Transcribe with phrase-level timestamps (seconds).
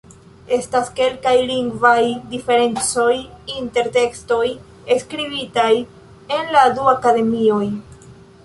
[0.55, 1.99] Estas kelkaj lingvaj
[2.31, 3.13] diferencoj
[3.59, 4.41] inter tekstoj
[5.05, 5.71] skribitaj
[6.39, 7.65] en la du akademioj.